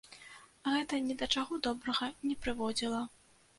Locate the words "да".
1.19-1.27